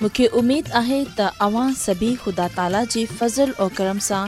मूंखे 0.00 0.26
उमेदु 0.38 0.70
आहे 0.78 0.98
त 1.04 1.28
अव्हां 1.44 1.72
सभी 1.86 2.10
ख़ुदा 2.24 2.46
ताला 2.56 2.82
जी 2.94 3.04
फज़ुल 3.18 3.54
ऐं 3.60 3.68
कर्म 3.78 3.98
सां 4.08 4.22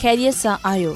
ख़ैरीअ 0.00 0.32
सां 0.38 0.54
आहियो 0.70 0.94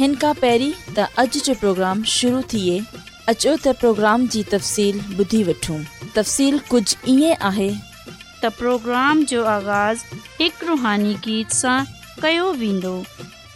हिन 0.00 0.14
खां 0.24 0.32
पहिरीं 0.42 0.72
त 0.72 1.08
अॼु 1.22 1.40
जो 1.46 1.54
प्रोग्राम 1.62 2.02
शुरू 2.12 2.42
थिए 2.52 2.76
अचो 3.00 3.56
त 3.64 3.74
प्रोग्राम 3.82 4.26
जी 4.36 4.42
तफ़सील 4.54 5.00
ॿुधी 5.24 5.42
वठूं 5.50 5.80
तफ़सील 6.18 6.58
कुझु 6.70 6.94
ईअं 7.14 7.34
आहे 7.50 7.68
त 8.10 8.52
प्रोग्राम 8.60 9.24
जो 9.32 9.42
आगाज़ 9.56 10.06
हिकु 10.40 10.70
रुहानी 10.72 11.14
गीत 11.26 11.58
सां 11.60 11.74
कयो 12.22 12.46
वेंदो 12.64 12.94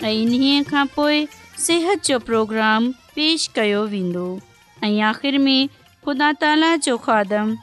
ऐं 0.05 0.15
इन्हीअ 0.27 0.65
खां 0.74 0.87
पोइ 0.99 1.27
सिहत 1.69 2.05
जो 2.13 2.19
प्रोग्राम 2.30 2.91
पेश 3.19 3.47
कयो 3.61 3.87
वेंदो 3.97 4.27
ऐं 4.85 4.93
आख़िरि 5.15 5.45
में 5.49 5.69
ख़ुदा 6.05 6.33
ताला 6.47 6.77
जो 6.88 6.97
खादम 7.07 7.57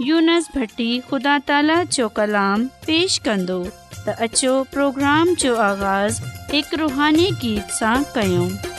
यूनस 0.00 0.48
भट्टी 0.56 0.86
ख़ुदा 1.10 1.38
ताला 1.48 1.78
जो 1.96 2.08
कलाम 2.18 2.66
پیش 2.86 3.16
कंदो 3.26 3.58
त 3.70 4.16
अचो 4.26 4.54
प्रोग्राम 4.74 5.34
जो 5.44 5.54
आगाज़ 5.70 6.20
हिकु 6.54 6.82
रुहानी 6.84 7.30
गीत 7.46 7.76
सां 7.80 7.94
कयूं 8.16 8.73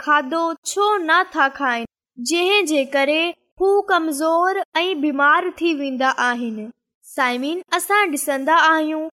खाधो 0.00 0.52
छो 0.66 0.96
न 0.96 1.22
था 1.34 1.48
खाइनि 1.60 1.86
ज 2.26 3.34
हू 3.62 3.70
कमज़ोर 3.88 4.60
ऐं 4.76 5.00
बीमारु 5.00 5.50
थी 5.60 5.72
वेंदा 5.78 6.08
आहिनि 6.26 6.62
साइमिन 7.14 7.58
असां 7.78 7.98
ॾिसंदा 8.10 8.54
आहियूं 8.72 9.08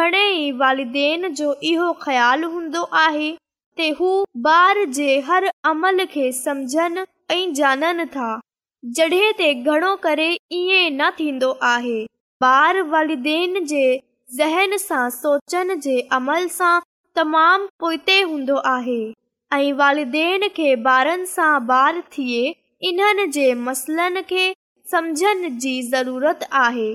घणेई 0.00 0.50
वालदेन 0.62 1.26
जो 1.40 1.52
इहो 1.70 1.92
ख़्यालु 2.02 2.48
हूंदो 2.54 2.80
आहे 3.02 3.28
त 3.36 3.94
हू 4.00 4.08
ॿार 4.54 4.80
जे 4.98 5.06
हर 5.28 5.46
अमल 5.70 6.04
खे 6.12 6.30
समुझनि 6.40 7.04
ऐं 7.36 7.54
ॼाणनि 7.60 8.04
था 8.16 8.28
जॾहिं 8.98 9.32
ते 9.38 9.52
घणो 9.74 9.94
करे 10.06 10.28
ईअं 10.58 10.90
न 11.00 11.10
थींदो 11.18 11.50
आहे 11.72 11.98
ॿार 12.48 12.80
वालदेन 12.94 13.64
जे 13.74 13.84
ज़हन 14.38 14.76
सां 14.86 15.08
सोचनि 15.20 15.76
जे 15.86 15.96
अमल 16.20 16.48
सां 16.58 16.74
तमामु 17.16 17.66
पोइ 17.86 18.20
हूंदो 18.32 18.56
आहे 18.74 19.00
ऐं 19.60 19.72
वालदेन 19.82 20.48
खे 20.60 20.74
ॿारनि 20.84 21.26
सां 21.36 21.52
बार 21.72 22.00
थिए 22.18 22.52
इन्हनि 22.88 23.26
जे 23.34 23.52
मसलनि 23.66 24.20
खे 24.28 24.40
सम्झनि 24.90 25.48
जी 25.60 25.70
ज़रूरत 25.90 26.40
आहे 26.62 26.88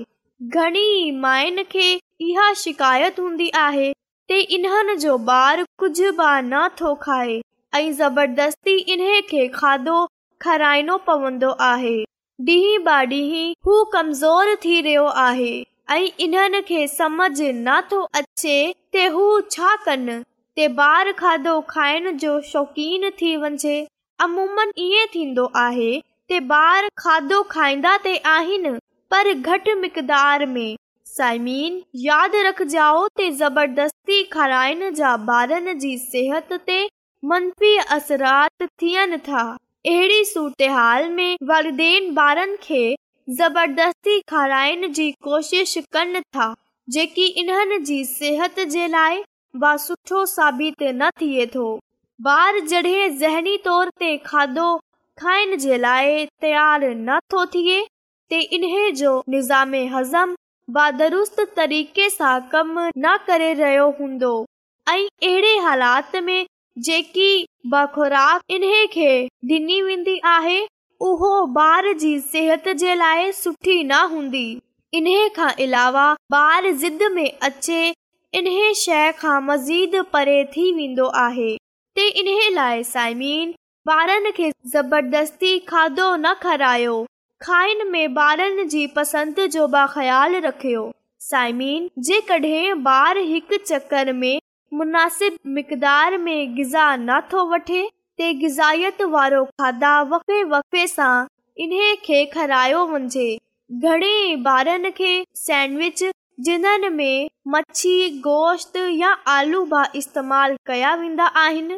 घणी 0.58 1.10
माइयुनि 1.20 1.62
खे 1.70 1.86
इहा 2.26 2.52
शिकायत 2.56 3.18
हूंदी 3.20 3.48
आहे 3.62 3.90
त 4.30 4.36
इन्हनि 4.56 4.94
जो 5.04 5.16
ॿारु 5.32 5.64
कुझु 5.82 6.12
बि 6.20 6.28
न 6.52 6.62
थो 6.80 6.94
खाए 7.02 7.40
ऐं 7.74 7.90
ज़बरदस्ती 8.02 8.76
इन 8.94 9.02
खे 9.30 9.46
खाधो 9.58 9.98
खाराइणो 10.46 10.96
पवंदो 11.10 11.50
आहे 11.72 11.98
ॾींहं 12.48 12.86
ॿ 12.88 13.10
ॾींहं 13.10 13.52
हू 13.66 13.82
कमज़ोर 13.98 14.54
थी 14.64 14.80
रहियो 14.82 15.04
आहे 15.28 15.52
ऐं 15.96 16.02
इन्हनि 16.24 16.60
खे 16.72 16.86
समझ 16.98 17.36
नथो 17.68 18.00
अचे 18.18 18.56
त 18.94 19.04
हू 19.18 19.26
छा 19.54 19.74
कनि 19.86 20.16
ते 20.56 20.66
ॿार 20.90 21.12
खाधो 21.22 21.60
खाइण 21.74 22.16
जो 22.24 22.38
शौक़ीन 22.54 23.10
थी 23.20 23.34
वञे 23.42 23.76
अमूमन 24.22 24.70
ईअं 24.78 25.06
थींदो 25.14 25.48
आहे 25.64 25.92
ॿार 26.40 26.86
खाधो 27.02 27.40
खाइंदा 27.50 27.96
त 28.04 28.08
आहिनि 28.32 28.70
पर 29.10 29.30
घटि 29.32 29.72
मक़दार 29.74 30.44
में 30.46 30.76
साइमीन 31.16 31.80
यादि 32.02 32.42
रखजाओ 32.48 33.00
त 33.20 33.26
ज़बरदस्ती 33.38 34.18
खाराइण 34.34 34.84
जा 34.98 35.14
ॿारनि 35.38 35.74
जी 35.86 35.96
सिहत 36.04 36.52
ते 36.68 36.78
मनफ़ी 37.32 37.72
असरात 37.96 38.64
थियनि 38.82 39.18
था 39.30 39.42
अहिड़ी 39.94 40.22
सूरत 40.32 40.62
हाल 40.76 41.08
में 41.16 41.36
वर्देन 41.52 42.14
ॿारनि 42.24 42.56
खे 42.68 42.84
ज़बरदस्ती 43.42 44.18
खाराइण 44.34 44.92
जी 45.00 45.10
कोशिश 45.30 45.76
कनि 45.98 46.20
था 46.36 46.54
जेकी 46.98 47.26
इन्हनि 47.44 47.78
जी 47.92 48.04
सिहत 48.14 48.60
जे 48.76 48.86
लाइ 48.96 49.22
सुठो 49.88 50.24
साबित 50.38 50.82
न 51.02 51.10
थिए 51.20 51.46
थो 51.56 51.68
ॿारु 52.28 52.58
जॾहिं 52.68 53.08
ज़हनी 53.18 53.56
तोर 53.64 53.88
ते 53.98 54.16
खाधो 54.26 54.74
खाइण 55.18 55.56
जे 55.58 55.76
लाइ 55.78 56.24
तयारु 56.40 56.88
नथो 56.96 57.44
थिए 57.54 58.90
जो 58.98 59.12
निज़ाम 59.34 59.74
हज़म 59.94 60.34
बदरुस्त 60.72 61.40
तरीक़े 61.56 62.08
सां 62.10 62.38
कम 62.52 62.78
न 63.04 63.16
करे 63.26 63.52
रहियो 63.60 63.88
हूंदो 64.00 64.32
ऐं 64.88 64.96
अहिड़े 65.04 65.56
हालात 65.66 66.16
में 66.26 66.46
जेकी 66.90 67.30
बखराक 67.74 68.42
इन्हे 68.56 68.86
खे 68.96 69.10
डि॒नी 69.52 69.80
वेंदी 69.82 70.18
आहे 70.34 70.58
उहो 71.08 71.32
ॿार 71.62 71.92
जी 72.04 72.18
सिहत 72.34 72.68
जे 72.82 72.94
लाइ 72.94 73.32
सुठी 73.42 73.82
न 73.84 74.00
हूंदी 74.12 74.44
इन्हे 75.00 75.28
खां 75.38 75.50
अलावा 75.68 76.04
ॿार 76.42 76.70
ज़िद 76.84 77.02
में 77.16 77.30
अचे 77.32 77.82
इन्हे 78.42 78.72
शइ 78.84 79.10
खां 79.22 79.40
मज़ीद 79.46 80.00
परे 80.12 80.42
थी 80.56 80.70
वेंदो 80.76 81.06
आहे 81.24 81.50
नज़ायात 81.98 83.56
वारो 99.02 99.44
खाधा 99.58 100.00
वञे 100.02 100.88
घणे 103.82 105.12
सेंडविच 105.36 106.02
जिन्हनि 106.46 107.28
گوشت 108.24 108.76
मच्छी 108.78 109.08
آلو 109.32 109.64
با 109.72 109.80
استعمال 110.00 110.50
बि 110.50 110.56
इस्तेमाल 110.56 110.56
कया 110.68 110.94
वेंदा 111.00 111.24
आहिनि 111.40 111.76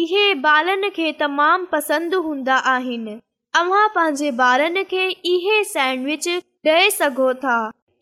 इहे 0.00 0.26
تمام 0.42 0.84
پسند 0.90 1.14
तमामु 1.20 1.64
पसंदि 1.72 2.16
हूंदा 2.26 2.56
आहिनि 2.74 3.14
तव्हां 3.56 3.88
पंहिंजे 3.96 4.30
ॿारनि 4.44 4.84
खे 4.92 5.06
इहे 5.32 5.56
सैंडविच 5.72 6.28
ॾेई 6.68 6.90
सघो 6.98 7.32
था 7.34 7.56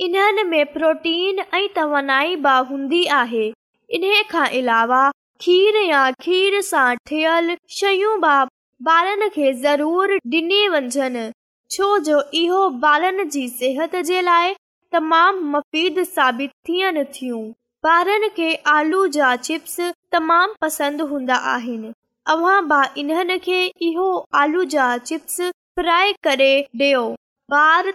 इन्हनि 0.08 0.42
में 0.50 0.66
प्रोटीन 0.74 1.36
با 1.52 1.60
तवानाई 1.80 2.36
बि 2.48 2.56
हूंदी 2.72 3.04
आहे 3.20 3.46
इन 3.96 4.08
खां 4.32 4.46
अलावा 4.60 5.02
खीर 5.46 5.82
या 5.92 6.10
खीर 6.26 6.60
सां 6.72 6.88
ठहियल 7.08 7.56
शयूं 7.78 8.18
बि 8.26 9.52
ज़रूरु 9.62 10.18
ॾिनी 10.36 10.66
वञनि 10.76 11.30
छो 11.76 11.96
जो 12.10 12.22
इहो 12.44 12.62
ॿारनि 12.88 13.24
जी 13.36 13.48
सिहत 13.62 13.96
जे 14.12 14.20
लाइ 14.30 14.54
तमाम 14.92 15.60
साबित 16.06 16.50
थियनि 16.68 17.02
थियूं 17.16 17.52
ॿार 17.88 18.18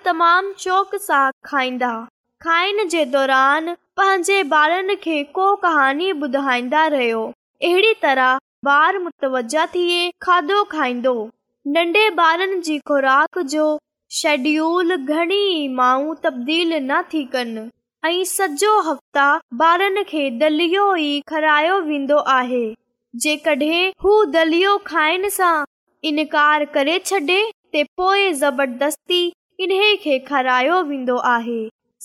तमामु 0.06 0.54
सां 1.02 1.30
खाईंदा 1.48 1.92
खाइण 2.46 2.88
जे 2.90 3.06
दौरान 3.14 3.74
पंहिंजे 3.98 4.42
ॿारनि 4.60 4.96
खे 5.08 5.24
को 5.40 5.56
कहानी 5.66 6.12
ॿुधाईंदा 6.12 6.86
रहियो 6.98 7.24
अहिड़ी 7.70 7.94
तरह 8.06 8.38
ॿार 8.82 8.98
मुतवज 9.08 9.56
थिए 9.76 10.12
खाधो 10.28 10.64
खाईंदो 10.78 11.16
नंढे 11.78 12.08
ॿारनि 12.24 12.58
जी 12.68 12.78
ख़राक 12.92 13.40
जो 13.56 13.78
शेड्यूल 14.16 14.96
घणी 14.96 15.68
माण्हू 15.76 16.14
तब्दील 16.24 16.72
न 16.82 17.00
थी 17.12 17.24
कनि 17.34 17.62
ऐं 18.08 18.24
सॼो 18.26 18.80
हफ़्ता 18.90 19.24
ॿारनि 19.60 20.04
खे 20.08 20.30
दलियो 20.40 20.86
ई 21.00 21.20
खारायो 21.28 21.80
वेंदो 21.88 22.18
आहे 22.38 22.66
जेकॾहिं 23.24 23.90
हू 24.04 24.24
दलियो 24.32 24.78
खाइण 24.86 25.28
सां 25.38 25.56
इनकार 26.10 26.64
करे 26.76 26.98
छॾे 27.06 27.20
त 27.74 27.84
पोइ 27.98 28.32
ज़बरदस्ती 28.44 29.24
इन्हे 29.64 29.96
खे 30.04 30.18
खारायो 30.30 30.82
वेंदो 30.92 31.16
आहे 31.36 31.62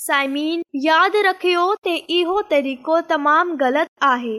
साइमीन 0.07 0.63
यादि 0.87 1.23
रखियो 1.29 1.67
त 1.87 1.97
इहो 2.21 2.41
तरीक़ो 2.55 3.01
तमामु 3.13 3.55
ग़लति 3.63 3.97
आहे 4.13 4.39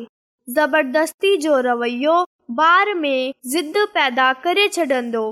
ज़बरदस्ती 0.58 1.36
जो 1.48 1.60
रवैयो 1.70 2.18
ॿार 2.62 2.94
में 2.94 3.32
ज़िद 3.52 3.78
पैदा 3.94 4.32
करे 4.44 4.68
छॾंदो 4.76 5.24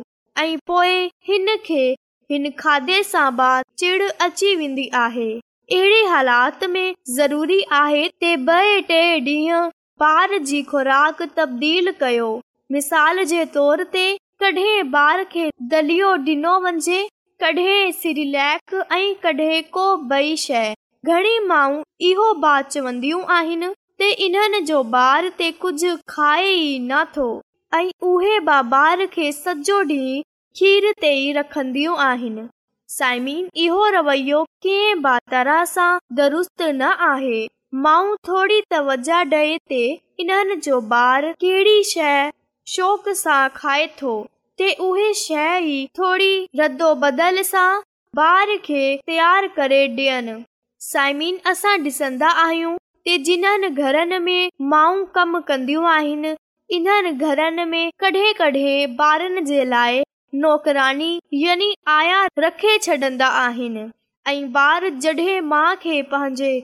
ऐं 0.41 0.57
पोइ 0.67 1.09
हिन 1.27 1.55
खे 1.65 1.83
हिन 2.31 2.47
खाधे 2.59 2.97
सां 3.03 3.29
घणी 3.55 4.57
माऊ 21.47 21.81
इहो 21.99 22.33
बात 22.41 22.69
चवंदियूं 22.71 23.21
आहिनि 23.39 23.67
त 23.99 24.09
इन्हनि 24.25 24.59
जो 24.71 24.83
ॿार 25.03 25.29
ते 25.43 25.51
कुझु 25.61 25.95
खाए 26.15 26.47
ई 26.55 26.79
न 26.79 27.03
थो 27.15 27.29
सॼो 28.01 29.79
ॾींहुं 29.83 30.19
खीर 30.59 30.85
ते 31.01 31.09
ई 31.15 31.31
रखंदियूं 31.33 31.95
आहिनि 32.05 32.41
साइमिन 32.97 33.45
इहो 33.65 33.85
रवैयो 33.95 34.39
कंहिं 34.65 35.01
बात 35.01 35.33
सां 35.73 35.85
दुरुस्त 36.17 36.61
न 36.61 36.89
आहे 37.09 37.37
माऊ 37.85 38.09
थोरी 38.29 38.59
तवज 38.73 39.09
ॾे 39.09 39.23
ते 39.73 39.79
इन्हनि 40.23 40.55
जो 40.65 40.79
ॿार 40.97 41.29
कहिड़ी 41.43 41.77
शइ 41.91 42.29
शौक़ 42.73 43.07
सां 43.21 43.39
खाए 43.59 43.87
थो 44.01 44.11
ते 44.63 44.71
उहे 44.87 45.07
शइ 45.21 45.71
ई 45.71 45.87
थोरी 46.01 46.31
रद 46.63 46.83
बदल 47.05 47.41
सां 47.53 47.69
ॿार 48.27 48.55
खे 48.67 48.83
तयारु 49.11 49.49
करे 49.59 49.81
ॾियनि 50.01 50.37
साइमिन 50.91 51.39
असां 51.55 51.77
ॾिसंदा 51.87 52.35
आहियूं 52.45 52.77
के 53.07 53.17
जिन्हनि 53.31 53.69
घरनि 53.87 54.19
में 54.27 54.51
माऊं 54.75 55.03
कम 55.19 55.39
कंदियूं 55.53 55.87
आहिनि 55.97 56.35
इन्हनि 56.79 57.11
घरनि 57.31 57.65
में 57.73 57.91
कॾहिं 58.05 58.33
कॾहिं 58.43 58.97
ॿारनि 59.11 59.41
जे 59.53 59.65
लाइ 59.75 60.03
नौकरानी 60.33 61.17
यानी 61.33 61.73
आया 61.89 62.19
रखे 62.39 62.77
छडंदा 62.83 63.27
आहिन 63.45 63.75
ऐं 64.27 64.51
बार 64.51 64.87
जड़े 65.05 65.39
माउ 65.51 65.75
खे 65.81 66.01
पंहिंजे 66.11 66.61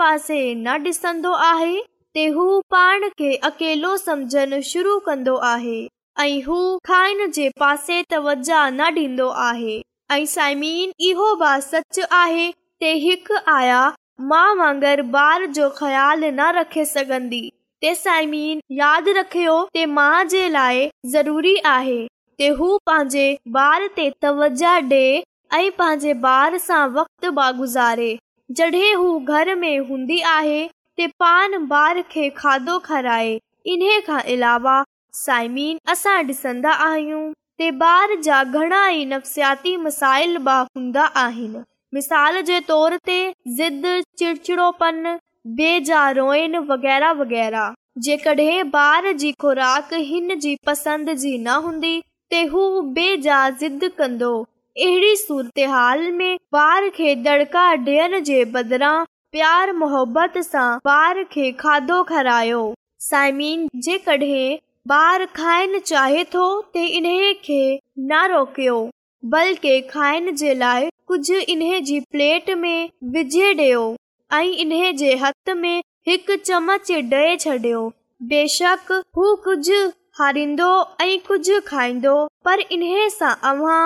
पासे 0.00 0.40
न 0.54 0.74
ॾिसंदो 0.86 1.32
आहे 1.46 1.78
त 2.16 2.26
हू 2.36 2.44
पाण 2.70 3.08
खे 3.18 3.34
अकेलो 3.50 3.96
समुझण 3.96 4.58
शुरू 4.72 4.98
कंदो 5.06 5.36
आहे 5.52 5.78
ऐं 6.22 6.40
हू 6.46 6.58
खाइण 6.88 7.30
जे 7.38 7.48
पासे 7.60 8.02
तवजा 8.10 8.68
न 8.70 8.90
ॾींदो 8.98 9.28
आहे 9.48 9.80
ऐं 10.18 10.24
साइमीन 10.36 10.92
इहो 11.10 11.34
बात 11.44 11.62
सच 11.72 12.00
आहे 12.20 12.50
ते 12.80 12.92
हिकु 13.08 13.36
आया 13.58 13.80
माउ 14.32 14.56
वांगुर 14.58 15.02
ॿार 15.24 15.46
जो 15.60 15.68
ख़्यालु 15.78 16.30
न 16.30 16.50
रखे 16.60 16.84
सघंदी 16.96 17.44
ते 17.82 17.94
साइमीन 18.06 18.60
यादि 18.84 19.12
रखियो 19.22 19.60
माउ 19.98 20.22
जे 20.36 20.48
लाइ 20.58 20.88
ज़रूरी 21.16 21.56
आहे 21.76 22.02
पंहिंजे 22.50 23.24
ॿार 23.56 23.82
ते 23.96 24.04
तवज 24.22 24.62
डे 24.92 25.00
ऐं 25.56 25.70
पंहिंजे 25.80 26.12
ॿार 26.28 26.56
सां 26.66 26.80
वक़्त 26.94 27.26
गुज़ारे 27.58 28.08
जॾहिं 28.60 28.94
हू 29.02 29.10
घर 29.18 29.54
में 29.60 29.78
हूंदी 29.90 30.20
आहे 30.30 32.28
खाधो 32.40 32.78
खाराए 32.88 33.38
इन 33.74 33.82
खां 34.06 34.20
अलावा 34.34 34.76
घणा 38.44 38.86
ई 38.88 39.04
नफ़्सियाती 39.12 39.76
मिसाइल 39.86 40.36
बि 40.48 40.58
हूंदा 40.76 41.02
आहिनि 41.24 41.62
मिसाल 41.98 42.40
जे 42.50 42.60
तोर 42.72 42.96
ते 43.10 43.18
ज़िद 43.60 43.86
चिड़चिड़ो 44.18 44.72
बेजा 45.62 46.08
रोइन 46.22 46.56
वग़ैरह 46.72 47.10
वग़ैरह 47.22 47.72
जेकॾहिं 48.08 48.62
ॿार 48.80 49.12
जी 49.24 49.32
खोराक 49.46 49.92
हिन 50.12 50.38
जी 50.46 50.56
पसंद 50.66 51.10
जी 51.24 51.36
न 51.38 51.60
हूंदी 51.68 52.00
मोहबत 59.80 60.38
सां 60.44 60.76
ॿार 60.92 61.22
खे 61.34 61.50
खाधो 61.60 62.02
खारायो 62.12 62.62
ॿार 64.98 65.24
खाइण 65.38 65.78
चाहे 65.78 66.24
थो 66.34 66.44
त 66.60 66.90
इन्हे 67.00 67.32
खे 67.44 67.62
न 67.98 68.24
रोकियो 68.34 68.78
बल्कि 69.34 69.80
खाइण 69.90 70.34
जे 70.44 70.54
लाइ 70.64 70.88
कुझु 71.08 71.34
इन्हे 71.56 71.80
जी 71.90 72.00
प्लेट 72.16 72.50
में 72.64 72.78
विझे 73.18 73.52
ॾियो 73.54 73.84
ऐं 74.40 74.44
इन 74.62 74.70
जे 75.04 75.14
हथ 75.24 75.50
में 75.62 75.82
हिकु 76.08 76.36
चमच 76.44 76.92
डे 77.14 77.24
छॾियो 77.46 77.88
बेशक 78.30 78.92
हू 79.16 79.34
कुझु 79.44 79.80
हारींदो 80.18 80.64
ऐं 81.00 81.18
कुझु 81.26 81.58
खाईंदो 81.66 82.14
पर 82.44 82.60
इन्हे 82.74 83.08
सां 83.10 83.32
अव्हां 83.50 83.84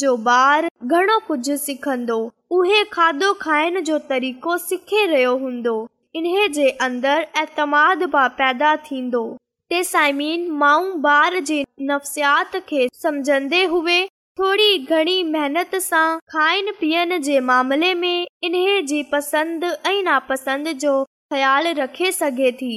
जो 0.00 0.14
ॿार 0.32 0.66
घणो 0.92 1.18
कुझु 1.26 1.56
सिखंदो 1.64 2.16
उहे 2.56 2.80
खाधो 2.94 3.32
खाइण 3.44 3.80
जो 3.88 3.98
तरीक़ो 4.08 4.56
सिखे 4.64 5.04
रहियो 5.06 5.36
हूंदो 5.44 5.76
इन्हे 6.18 6.48
जे 6.56 6.68
अंदरि 6.86 7.28
एतमाद 7.42 7.98
बि 8.14 8.24
पैदा 8.40 8.74
थींदो 8.88 9.22
ते 9.70 9.82
साइमीन 9.92 10.50
माउ 10.64 10.90
ॿार 11.12 11.38
जे 11.52 11.60
नफ़्सियात 11.92 12.56
खे 12.72 12.88
समझंदे 13.02 13.64
हुए 13.78 14.02
थोरी 14.40 14.70
घणी 14.92 15.18
महिनत 15.32 15.76
सां 15.88 16.06
खाइण 16.32 16.72
पीअण 16.80 17.20
जे 17.30 17.40
मामले 17.54 17.94
में 18.02 18.26
इन्हे 18.42 18.76
जी 18.90 19.02
पसंदि 19.16 19.70
ऐं 19.88 19.98
नापसंदि 20.10 20.72
जो 20.86 21.02
ख़्यालु 21.32 21.72
रखे 21.84 22.12
सघे 22.22 22.52
थी 22.62 22.76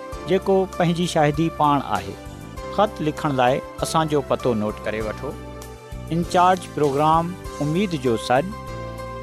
जेको 0.27 0.53
पंहिंजी 0.77 1.05
शाहिदी 1.13 1.47
पाण 1.59 1.81
आहे 1.99 2.13
ख़त 2.75 3.01
लिखण 3.07 3.31
लाइ 3.35 3.55
असांजो 3.85 4.19
पतो 4.29 4.51
नोट 4.63 4.75
करे 4.85 5.01
वठो 5.07 5.29
इन्चार्ज 6.17 6.61
प्रोग्राम 6.75 7.23
उमेद 7.65 7.91
जो 8.07 8.13
सॾु 8.27 8.45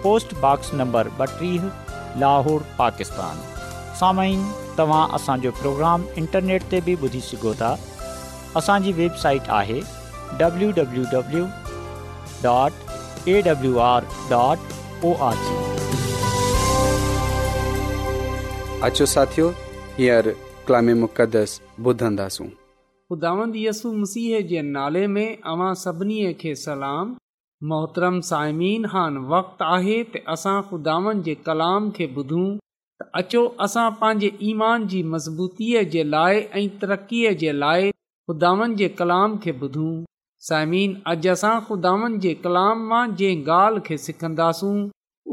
पोस्टबॉक्स 0.02 0.68
नंबर 0.80 1.04
ॿटीह 1.20 1.62
लाहौर 2.22 2.60
पाकिस्तान 2.78 3.36
साम्हूं 4.00 4.36
तव्हां 4.78 5.04
असांजो 5.18 5.50
प्रोग्राम 5.60 6.00
इंटरनेट 6.22 6.60
ते 6.74 6.80
बि 6.88 6.94
ॿुधी 7.04 7.20
सघो 7.30 7.52
था 7.62 7.72
असांजी 8.62 8.92
वेबसाइट 9.00 9.44
आहे 9.60 9.78
W 10.42 10.68
W 10.80 11.04
W 11.14 11.44
dot 12.42 12.74
A 13.34 13.36
W 13.50 13.72
R 13.90 14.10
dot 14.34 14.76
O 15.06 15.08
R 15.30 15.40
मुक़दस 20.70 21.60
यसु 23.56 23.92
मसीह 23.92 24.40
जे 24.48 24.62
नाले 24.62 25.06
में 25.14 25.38
अवां 25.52 25.72
सभिनी 25.82 26.32
खे 26.40 26.54
सलाम 26.62 27.14
मोहतरम 27.70 28.18
साइमीन 28.30 28.84
हान 28.94 29.16
वक़्तु 29.32 29.64
आहे 29.76 29.96
त 30.08 30.22
असां 30.36 30.56
ख़ुदान 30.72 31.22
जे 31.28 31.34
कलाम 31.48 31.88
खे 31.98 32.06
ॿुधूं 32.18 32.44
त 33.00 33.06
अचो 33.22 33.42
असां 33.68 33.86
पंहिंजे 34.02 34.30
ईमान 34.50 34.86
जी 34.92 35.02
मज़बूतीअ 35.16 35.82
जे 35.96 36.02
लाइ 36.16 36.42
ऐं 36.60 36.68
तरक़ीअ 36.84 37.32
जे 37.44 37.56
लाइ 37.64 37.90
ख़ुदान 37.92 38.78
जे 38.82 38.88
कलाम 39.02 39.36
खे 39.46 39.56
ॿुधूं 39.66 39.90
साइमीन 40.50 40.96
अॼु 41.14 41.32
असां 41.36 41.54
ख़ुदान 41.70 42.18
जे 42.26 42.34
कलाम 42.46 42.86
मां 42.92 43.04
जंहिं 43.20 43.44
ॻाल्हि 43.60 43.86
खे 43.90 44.00
सिखंदासूं 44.06 44.74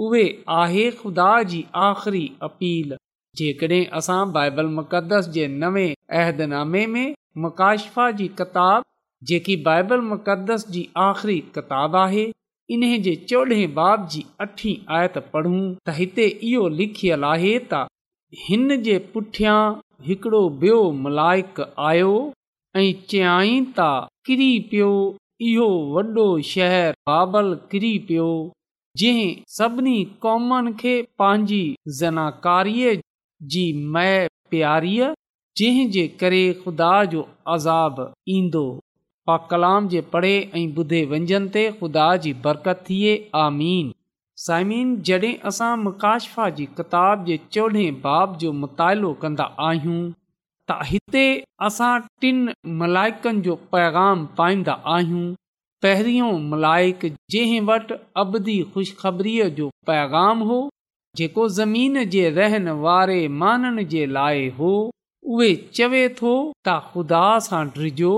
उहे 0.07 0.27
आहे 0.61 0.89
ख़ुदा 1.03 1.29
जी 1.55 1.65
आख़िरी 1.89 2.25
अपील 2.51 3.01
जेकॾहिं 3.37 3.85
असां 3.99 4.21
बाइबल 4.35 4.67
मुक़दस 4.79 5.27
जे 5.37 5.47
नवे 5.63 5.85
अहदनामे 6.19 6.83
में 6.95 7.07
मक़ाशफा 7.45 8.09
जी 8.19 8.27
किताब 8.39 8.83
जेकी 9.31 9.55
बाइबल 9.67 10.01
मुक़दस 10.11 10.65
जी 10.75 10.83
आख़िरी 11.05 11.37
किताबु 11.57 11.97
आहे 12.03 12.25
इन 12.75 12.85
जे 13.07 13.15
चोॾहें 13.29 13.73
बाब 13.79 14.07
जी 14.13 14.23
अठी 14.45 14.71
आयत 14.99 15.17
पढ़ूं 15.33 15.57
त 15.59 15.95
हिते 15.97 16.27
इहो 16.51 16.67
लिखियल 16.77 17.23
आहे 17.31 17.51
त 17.71 17.81
हिन 18.45 18.75
जे 18.87 18.97
पुठियां 19.15 19.59
हिकिड़ो 20.09 20.41
ॿियो 20.61 20.77
मलाइक 21.07 21.59
आयो 21.89 22.13
ऐं 22.79 22.85
चयाई 23.13 23.57
त 23.75 23.91
किरी 24.29 24.49
पियो 24.71 24.89
इहो 25.49 25.67
वॾो 25.97 26.27
शहर 26.53 26.95
बाबल 27.11 27.51
किरी 27.71 27.91
पियो 28.11 28.27
जंहिं 29.01 29.29
सभिनी 29.57 29.97
कौमनि 30.25 30.73
खे 30.83 30.93
पंहिंजी 31.21 31.63
ज़नाकारीअ 31.99 32.95
जी 33.53 33.63
मै 33.95 34.09
प्यारीअ 34.53 35.07
जंहिं 35.61 35.89
जे 35.95 36.07
करे 36.21 36.39
ख़ुदा 36.61 36.89
जो 37.13 37.21
अज़ाब 37.55 37.99
ईंदो 38.37 38.61
पा 39.29 39.35
कलाम 39.51 39.87
जे 39.93 40.01
पढ़े 40.15 40.31
ऐं 40.59 40.63
ॿुधे 40.81 40.99
व्यंजन 41.11 41.47
ते 41.55 41.63
खुदा 41.79 42.07
जी 42.25 42.33
बरकत 42.47 42.83
थिए 42.89 43.13
आमीन 43.43 43.93
साइमिन 44.43 44.91
जड॒हिं 45.09 45.33
असां 45.51 45.69
मुकाशफा 45.85 46.49
जी 46.59 46.65
किताब 46.79 47.25
जे 47.29 47.37
चोॾहें 47.55 47.97
बाब 48.05 48.37
जो 48.43 48.51
मुतालो 48.63 49.11
कन्दा 49.23 49.47
आहियूं 49.69 49.97
त 50.01 50.77
हिते 50.91 51.25
असां 51.69 51.93
टिन 52.25 52.43
मलाइकनि 52.83 53.41
जो 53.49 53.55
पैगाम 53.75 54.25
पाईंदा 54.41 54.77
आहियूं 54.97 55.23
पहिरीं 55.87 56.21
मलाइक 56.53 57.05
जंहिं 57.35 57.61
वटि 57.71 57.99
अबदी 58.25 58.59
खु़शख़रीअ 58.75 59.49
जो 59.61 59.67
पैगाम 59.91 60.47
हो 60.51 60.59
जेको 61.17 61.47
ज़मीन 61.57 62.03
जे 62.13 62.29
रहण 62.37 62.69
वारे 62.85 63.19
माननि 63.41 63.83
जे 63.91 64.05
लाइ 64.15 64.47
हो 64.59 64.71
उहे 65.35 65.53
चवे 65.77 66.03
थो 66.21 66.31
त 66.35 66.75
ख़ुदा 66.87 67.23
सां 67.49 67.61
डिजो 67.77 68.15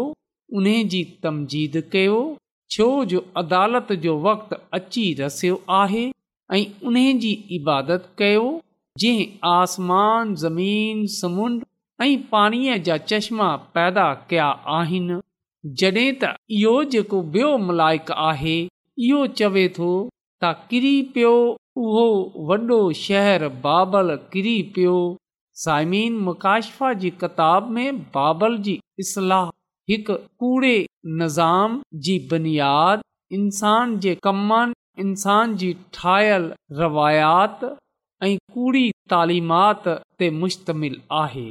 उन्हे 0.60 0.76
जी 0.94 1.02
तमजीद 1.26 1.78
कयो 1.96 2.18
छो 2.76 2.88
जो 3.14 3.22
अदालत 3.44 3.92
जो 4.06 4.16
वक़्ति 4.26 4.60
अची 4.80 5.04
रसियो 5.20 5.60
आहे 5.82 6.06
ऐं 6.58 6.64
उन 6.92 6.98
जी 7.26 7.32
इबादत 7.60 8.10
कयो 8.24 8.48
जंहिं 9.04 9.28
आसमान 9.52 10.34
ज़मीन 10.46 11.06
समुंड 11.20 11.62
ऐं 12.06 12.12
पाणीअ 12.34 12.78
जा 12.90 12.98
चश्मा 13.12 13.50
पैदा 13.78 14.08
कया 14.32 14.48
आहिनि 14.80 15.20
जॾहिं 15.82 16.10
त 16.10 16.34
इहो 16.62 16.74
जेको 16.98 17.22
ॿियो 17.38 17.54
मलाइक 17.70 18.12
आहे 18.30 18.58
इहो 18.66 19.26
चवे 19.42 19.68
थो 19.80 19.92
त 20.44 20.54
किरी 20.74 20.96
पियो 21.14 21.34
उहो 21.84 22.06
वॾो 22.50 22.78
शहर 23.06 23.44
बाबल 23.66 24.14
किरी 24.34 24.54
पियो 24.76 24.94
साइमीन 25.64 26.14
मुकाशफा 26.28 26.90
जी 27.04 27.10
किताब 27.24 27.70
में 27.78 28.00
बाबल 28.16 28.58
जी 28.68 28.74
इस्लाह 29.04 29.50
हिकु 29.92 30.14
कूड़े 30.44 30.72
निज़ाम 31.20 31.78
जी 32.08 32.16
बुनियाद 32.32 33.02
इंसान 33.40 33.94
जे 34.06 34.14
कमनि 34.30 34.74
इंसान 35.06 35.56
जी 35.64 35.70
ठाहियल 36.00 36.50
रवायात 36.82 37.64
ऐं 38.28 38.36
कूड़ी 38.56 38.86
तालीमात 39.16 39.88
ते 40.20 40.30
मुश्तमिल 40.42 41.00
आहे 41.22 41.48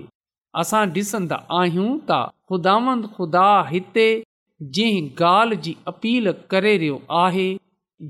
असां 0.62 0.83
ॾिसंदा 0.99 1.37
आहियूं 1.61 1.88
त 2.09 2.18
ख़ुदांद 2.50 3.06
ख़ुदा 3.18 3.49
हिते 3.71 4.09
जंहिं 4.78 5.06
ॻाल्हि 5.30 5.61
जी 5.68 5.76
अपील 5.95 6.33
करे 6.56 6.76
रहियो 6.83 7.00
आहे 7.23 7.49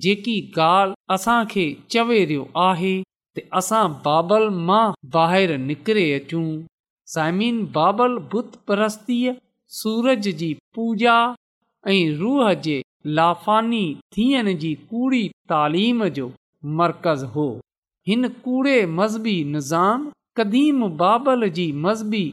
जेकी 0.03 0.33
ॻाल्हि 0.57 0.95
असां 1.15 1.45
चवे 1.93 2.25
रहियो 2.25 2.45
आहे 2.63 2.95
त 3.37 3.41
असां 3.59 3.85
बाबल 4.05 4.49
मां 4.69 4.85
ॿाहिरि 5.19 5.57
निकिरे 5.69 6.05
अचूं 6.15 6.47
साइम 7.15 7.43
बाबल 7.77 8.17
बुत 8.33 8.55
परस्तीअ 8.69 9.35
सूरज 9.81 10.29
जी 10.41 10.53
पूजा 10.75 11.17
ऐं 11.93 12.01
रूह 12.21 12.53
जे 12.67 12.81
लाफानी 13.19 13.85
थियण 14.17 14.53
जी 14.65 14.73
कूड़ी 14.91 15.23
तालीम 15.53 16.05
जो 16.19 16.27
मर्कज़ु 16.81 17.29
हो 17.37 17.47
हिन 18.09 18.29
कूड़े 18.47 18.77
मज़हबी 18.99 19.37
निज़ाम 19.55 20.11
कदीम 20.41 20.83
बाबल 21.05 21.49
जी 21.59 21.71
मज़हबी 21.87 22.25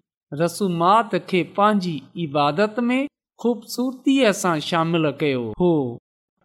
रसूमात 0.41 1.15
खे 1.29 1.43
पंहिंजी 1.60 1.95
इबादत 2.27 2.79
में 2.89 3.01
खू़बसूरतीअ 3.43 4.31
सां 4.43 4.55
शामिलु 4.72 5.12
कयो 5.24 5.43
हो 5.62 5.72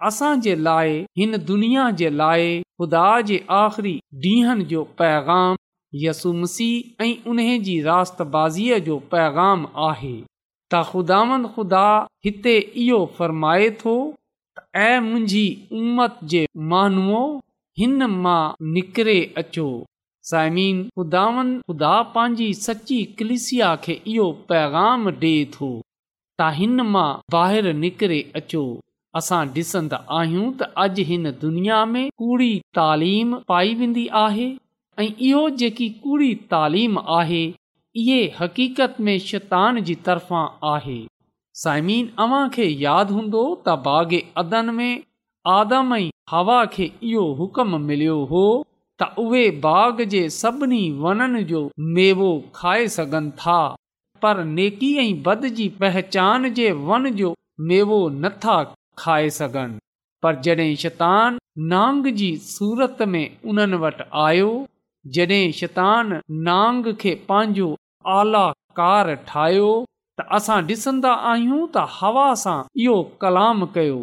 असांजे 0.07 0.55
लाइ 0.65 0.93
हिन 1.19 1.33
दुनिया 1.47 1.85
जे 2.01 2.09
लाइ 2.19 2.45
ख़ुदा 2.81 3.07
जे 3.29 3.39
आख़िरी 3.63 3.93
ॾींहनि 4.25 4.65
जो 4.73 4.83
पैगाम 5.01 5.57
यसु 6.05 6.33
मसीह 6.43 7.03
ऐं 7.07 7.13
उन 7.33 7.39
जी 7.69 7.75
रातबाज़ीअ 7.87 8.79
जो 8.89 8.99
पैगाम 9.15 9.65
आहे 9.89 10.13
त 10.23 10.85
ख़ुदांद 10.93 11.47
ख़ुदा 11.57 11.87
हिते 12.27 12.55
इहो 12.85 13.01
फ़रमाए 13.19 13.71
थो 13.83 13.97
ऐं 14.87 15.01
मुंहिंजी 15.11 15.45
उमत 15.81 16.19
जे 16.33 16.47
माण्हूअ 16.73 17.23
हिन 17.81 18.03
मां 18.25 18.39
निकिरे 18.77 19.19
अचो 19.43 19.67
साइमीन 20.31 20.83
ख़ुदांद 20.99 21.53
ख़ुदा 21.69 21.93
पंहिंजी 22.15 22.53
सची 22.65 23.05
कलिसिया 23.19 23.75
खे 23.87 24.01
इहो 24.15 24.31
पैगाम 24.55 25.11
ॾे 25.11 25.37
थो 25.59 25.71
त 25.81 26.53
हिन 26.61 26.81
मां 26.95 27.11
ॿाहिरि 27.43 27.73
निकिरे 27.85 28.21
अचो 28.43 28.65
असां 29.19 29.39
ॾिसंदा 29.57 29.99
आहियूं 30.19 30.47
त 30.61 30.63
अॼु 30.85 31.05
हिन 31.11 31.31
दुनिया 31.43 31.85
में 31.93 32.09
कूड़ी 32.23 32.51
तालीम 32.79 33.35
पाई 33.53 33.75
वेंदी 33.81 34.07
आहे 34.23 34.49
ऐं 35.03 35.07
इहो 35.29 35.45
जेकी 35.63 35.89
कूड़ी 36.03 36.35
तालीम 36.55 36.99
आहे 37.21 37.43
इहे 38.03 38.19
हक़ीक़त 38.41 39.01
में 39.07 39.17
शैतान 39.29 39.81
जी 39.89 39.95
तरफ़ां 40.09 40.45
आहे 40.73 40.99
साइमीन 41.63 42.11
अव्हां 42.25 42.43
खे 42.57 42.67
यादि 42.85 43.15
हूंदो 43.19 43.45
त 43.55 43.77
बाग़ 43.89 44.13
अदन 44.45 44.75
में 44.81 44.91
आदम 45.57 45.95
ऐं 45.99 46.05
हवा 46.35 46.59
खे 46.77 46.91
इहो 47.13 47.25
हुकम 47.43 47.75
मिलियो 47.91 48.19
हो 48.33 48.45
त 49.01 49.13
उहे 49.27 49.45
बाग 49.67 50.03
जे 50.15 50.23
सभिनी 50.37 50.83
वननि 51.07 51.43
जो 51.53 51.65
मेवो 51.99 52.31
खाए 52.61 52.87
सघनि 52.99 53.31
था 53.43 53.59
पर 54.25 54.45
नेकी 54.57 54.95
ऐं 55.07 55.11
बद 55.29 55.47
जी 55.61 55.69
पहचान 55.85 56.49
जे 56.61 56.71
वन 56.91 57.11
जो 57.23 57.33
मेवो 57.73 57.99
नथा 58.25 58.57
खाए 59.01 59.29
सघनि 59.39 59.79
पर 60.23 60.35
जॾहिं 60.45 60.75
शैतान 60.83 61.37
नांग 61.73 62.07
जी 62.21 62.31
सूरत 62.53 63.03
में 63.13 63.25
उन्हनि 63.51 63.79
वटि 63.85 64.07
आयो 64.27 64.51
जॾहिं 65.17 65.45
शैतान 65.61 66.19
नांग 66.49 66.91
खे 67.03 67.13
पंहिंजो 67.29 67.69
आला 68.19 68.47
कार 68.81 69.13
ठाहियो 69.29 69.69
त 70.21 70.27
असां 70.39 70.59
ॾिसंदा 70.75 71.11
आहियूं 71.33 71.61
त 71.75 71.85
हवा 71.99 72.27
सां 72.45 72.57
इहो 72.85 72.97
कलाम 73.25 73.65
कयो 73.79 73.99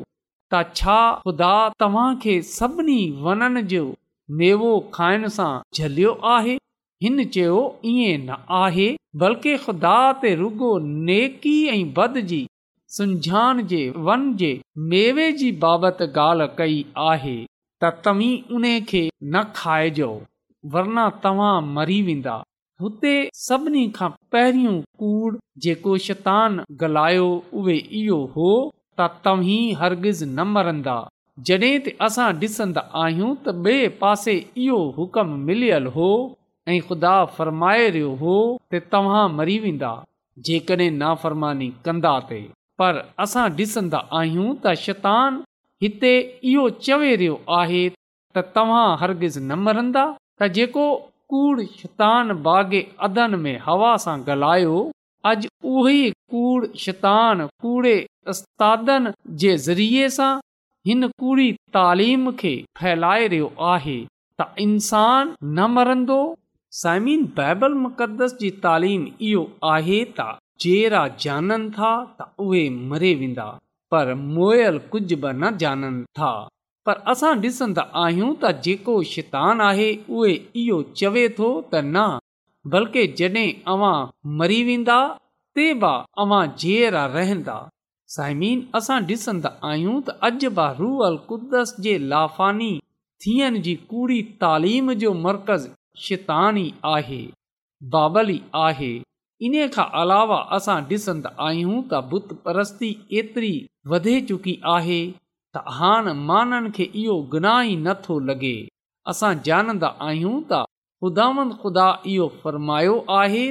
त 0.53 0.63
छा 0.79 0.97
ख़ुदा 1.25 1.53
तव्हां 1.83 2.07
खे 2.25 2.35
सभिनी 2.51 2.99
वननि 3.27 3.63
जो 3.73 3.83
मेवो 4.41 4.69
खाइण 4.97 5.27
सां 5.37 5.49
झलियो 5.79 6.13
आहे 6.35 6.55
हिन 7.07 7.23
चयो 7.35 7.57
इएं 7.93 8.15
न 8.27 8.41
आहे 8.63 8.87
बल्कि 9.25 9.57
ख़ुदा 9.65 9.97
ते 10.21 10.35
रुगो 10.43 10.73
नेकी 11.09 11.57
ऐं 11.75 11.83
बद 11.99 12.21
जी 12.31 12.41
सुञाण 12.97 13.59
जे 13.69 13.77
वन 14.07 14.21
जे 14.39 14.49
मेवे 14.91 15.23
जी 15.39 15.47
बाबति 15.63 16.05
ॻाल्हि 16.21 16.45
कई 16.59 16.75
आहे 17.05 17.33
त 17.83 17.89
तव्हीं 18.05 18.41
उन 18.59 18.65
खे 18.91 19.01
न 19.33 19.41
खाइजो 19.55 20.07
वरना 20.75 21.03
तव्हां 21.25 21.55
मरी 21.77 21.97
वेंदा 22.09 22.35
हुते 22.83 23.15
सभिनी 23.41 23.81
खां 23.97 24.09
पहिरियों 24.35 24.75
कूड़ 25.01 25.33
जेको 25.65 25.97
शैतान 26.07 26.57
ॻाल्हायो 26.75 27.25
उहे 27.63 27.77
इहो 28.01 28.22
हो 28.37 28.50
त 29.00 29.11
तव्हीं 29.27 29.59
हरगिज़ 29.83 30.24
न 30.29 30.48
मरंदा 30.55 30.96
जॾहिं 31.50 31.75
त 31.87 31.96
असां 32.09 32.29
ॾिसंदा 32.48 32.85
आहियूं 33.03 33.33
त 33.35 33.59
ॿिए 33.65 33.91
पासे 34.05 34.37
इहो 34.67 34.79
हुकम 35.00 35.37
मिलियल 35.51 35.91
हो 36.00 36.09
ऐं 36.75 36.79
ख़ुदा 36.89 37.15
फरमाए 37.39 37.87
रहियो 37.98 38.15
हो 38.27 38.39
त 38.74 38.87
तव्हां 38.96 39.25
मरी 39.41 39.59
वेंदा 39.67 39.96
जेकॾहिं 40.51 40.93
नाफ़रमानी 41.05 41.75
कंदा 41.89 42.20
ते 42.31 42.46
पर 42.79 42.98
असां 43.25 43.44
ॾिसंदा 43.59 44.00
आहियूं 44.20 44.48
त 44.64 44.72
शैतान 44.85 45.40
हिते 45.83 46.11
इहो 46.53 46.64
चवे 46.88 47.14
रहियो 47.22 47.38
आहे 47.57 47.83
त 48.38 48.44
तव्हां 48.55 48.88
हरगिज़ु 49.03 49.44
न 49.44 49.57
मरंदा 49.68 50.03
त 50.42 50.50
जेको 50.57 50.88
कूड़ 51.33 51.68
शैतान 51.81 52.33
बागे 52.48 52.81
अदन 53.09 53.38
में 53.46 53.53
हवा 53.68 53.94
सां 54.05 54.18
ॻाल्हायो 54.25 54.75
अॼु 55.31 55.51
उहो 55.75 55.94
कूड़ 56.35 56.72
शैतान 56.85 57.46
कूड़े 57.66 57.96
उस्तादनि 58.33 59.16
जे 59.44 59.55
ज़रिये 59.68 60.09
सां 60.20 60.31
हिन 60.90 61.07
कूड़ी 61.24 61.48
तालीम 61.77 62.31
खे 62.44 62.53
फैलाए 62.81 63.27
रहियो 63.35 63.51
आहे 63.74 63.98
त 64.07 64.66
इंसान 64.68 65.33
न 65.42 65.74
मरंदो 65.77 66.20
साइमिन 66.83 67.27
बाइबल 67.40 67.79
मुक़द्दस 67.88 68.33
जी 68.44 68.50
तालीम 68.68 69.05
इहो 69.31 69.44
आहे 69.75 70.00
त 70.18 70.33
रा 70.91 71.07
जाननि 71.22 71.70
था 71.77 71.91
त 72.20 72.33
उहे 72.39 72.70
मरे 72.89 73.13
वेंदा 73.22 73.46
पर 73.91 74.13
मोयल 74.35 74.77
कुझ 74.91 75.01
बि 75.13 75.31
न 75.41 75.55
जाननि 75.61 76.03
था 76.20 76.31
पर 76.85 77.01
असां 77.11 77.33
ॾिसंदा 77.44 77.81
आहियूं 78.05 78.31
त 78.44 78.51
जेको 78.65 78.96
शितान 79.13 79.61
आहे 79.68 79.89
उहे 80.18 80.33
इहो 80.61 80.77
चवे 81.01 81.27
थो 81.39 81.50
त 81.74 81.81
न 81.85 82.05
बल्कि 82.74 83.05
जॾहिं 83.20 83.48
अवां 83.74 83.96
मरी 84.41 84.63
वेंदा 84.70 84.98
ते 85.55 85.65
बि 85.83 85.94
अवां 86.24 86.44
जेरा 86.63 87.05
रहंदा 87.15 87.57
साइमीन 88.15 88.61
असां 88.79 89.00
डि॒संदा 89.09 89.51
आहियूं 89.72 89.98
त 90.07 90.18
अजल 90.31 91.18
कुद्दस 91.31 91.75
जे 91.87 91.98
लाफानी 92.13 92.72
थियण 93.25 93.59
जी 93.68 93.75
कूड़ी 93.91 94.22
तालीम 94.46 94.91
जो 95.05 95.13
मर्कज़ 95.27 95.68
शितानी 96.07 96.65
आहे 96.96 97.22
बाबली 97.98 98.39
आहे 98.68 98.91
इन 99.48 99.55
खां 99.75 99.83
अलावा 100.01 100.35
असां 100.57 100.75
ॾिसंदा 100.89 101.29
आहियूं 101.45 101.79
त 101.93 102.00
बुत 102.11 102.27
परस्ती 102.43 102.89
एतिरी 103.21 103.55
वधे 103.93 104.19
चुकी 104.27 104.53
आहे 104.75 105.00
त 105.55 105.63
हाणे 105.79 106.13
माननि 106.29 106.69
खे 106.77 106.85
इहो 107.01 107.15
गुनाही 107.33 107.75
नथो 107.87 108.19
लॻे 108.29 108.53
असां 109.13 109.33
ॼाणंदा 109.50 109.89
आहियूं 110.07 110.39
त 110.51 110.61
ख़ुदांद 111.03 111.51
ख़ुदा 111.63 111.87
इहो 112.13 112.27
फ़रमायो 112.43 112.95
आहे 113.17 113.45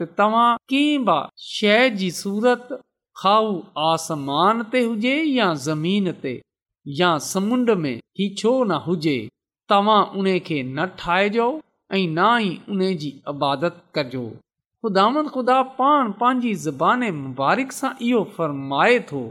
त 0.00 0.08
तव्हां 0.18 0.48
कंहिं 0.72 1.04
बि 1.10 1.18
शइ 1.52 1.90
जी 2.00 2.10
सूरत 2.18 2.74
खाऊ 3.22 3.54
आसमान 3.92 4.62
ते 4.72 4.82
हुजे 4.88 5.14
या 5.36 5.46
ज़मीन 5.68 6.10
ते 6.24 6.34
या 7.00 7.12
समुंड 7.30 7.70
में 7.84 7.94
ही 8.18 8.28
छो 8.42 8.52
न 8.64 8.82
हुजे 8.88 9.18
तव्हां 9.70 10.02
उन 10.18 10.34
खे 10.50 10.62
न 10.62 10.86
ठाहिजो 11.04 11.48
ऐं 11.96 12.04
ना 12.20 12.28
ई 12.50 12.52
उन 12.70 12.86
जी 13.04 13.16
ख़ुदा 14.84 15.04
ख़ुदा 15.34 15.54
पाण 15.76 16.10
पंहिंजी 16.18 16.50
ज़बान 16.64 17.00
मुबारक 17.20 17.72
सां 17.76 17.88
इहो 18.08 18.18
फरमाए 18.34 18.98
थो 19.06 19.22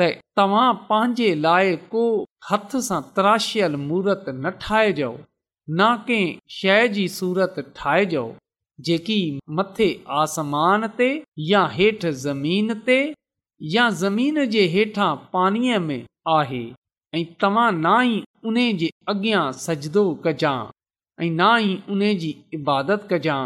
त 0.00 0.06
तव्हां 0.40 0.70
पंहिंजे 0.88 1.28
लाइ 1.42 1.76
को 1.92 2.00
हथ 2.48 2.74
सां 2.86 2.98
तराशियल 3.18 3.76
मूर्त 3.82 4.24
न 4.30 4.52
ठाहिजो 4.64 5.10
न 5.20 5.86
कंहिं 6.08 6.32
शइ 6.56 6.88
जी 6.96 7.04
सूरत 7.18 7.60
ठाहिजो 7.76 8.24
जेकी 8.88 9.18
मथे 9.60 9.88
आसमान 10.24 10.88
ते 11.02 11.08
या 11.52 11.62
हेठि 11.76 12.12
ज़मीन 12.24 12.76
ते 12.90 12.98
या 13.76 13.86
ज़मीन 14.02 14.44
जे 14.56 14.66
हेठां 14.74 15.10
पाणीअ 15.38 15.78
में 15.86 16.02
आहे 16.40 16.62
ऐं 17.20 17.24
तव्हां 17.46 17.68
न 17.78 17.94
ई 18.10 18.18
उन्हे 18.50 18.66
जे 18.82 18.90
अॻियां 19.14 19.46
सजदो 19.68 20.06
कजां 20.28 20.58
ऐं 21.24 21.32
ना 21.44 21.54
ई 21.68 21.80
उन्हे 21.96 22.14
जी 22.26 22.34
इबादत 22.62 23.08
कजां 23.14 23.40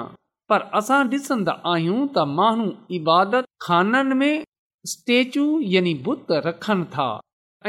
पर 0.52 0.62
असां 0.78 1.02
डि॒संदा 1.10 1.52
आहियूं 1.72 2.00
त 2.14 2.22
माण्हू 2.38 2.64
इबादत 2.96 3.44
खाननि 3.66 4.16
में 4.22 4.42
स्टेचू 4.92 5.44
यानी 5.74 5.92
बुत 6.08 6.32
रखनि 6.46 6.84
था 6.94 7.06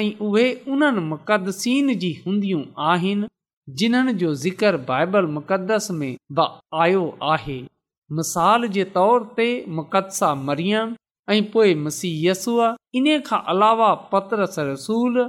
ऐं 0.01 0.09
उहे 0.29 0.43
उन्हनि 0.73 1.01
मुक़दसनि 1.13 1.95
जी 2.03 2.09
हूंदियूं 2.25 2.63
आहिनि 2.93 3.29
जिन्हनि 3.79 4.13
जो 4.25 4.33
ज़िक्र 4.43 4.77
बाइबल 4.91 5.25
मुक़दस 5.37 5.87
में 6.01 6.11
बि 6.39 6.47
आयो 6.85 7.03
आहे 7.33 7.57
मिसाल 8.19 8.67
जे 8.77 8.83
तौर 8.99 9.27
ते 9.39 9.47
मुक़दसा 9.79 10.33
मरीअ 10.49 10.83
ऐं 11.35 11.41
पोइ 11.55 11.73
मसीयसूआ 11.87 12.67
इन 13.01 13.07
खां 13.29 13.41
अलावा 13.55 13.91
पतरस 14.13 14.59
रसूल 14.71 15.23